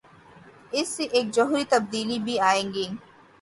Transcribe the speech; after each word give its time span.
اس 0.71 0.87
سے 0.87 1.03
ایک 1.11 1.31
جوہری 1.35 1.63
تبدیلی 1.69 2.17
بھی 2.19 2.39
آئے 2.49 2.63
گی۔ 2.73 2.87